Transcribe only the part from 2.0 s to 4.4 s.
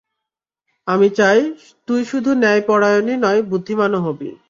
শুধু ন্যায়পরায়ণই নয়, বুদ্ধিমানও হবি।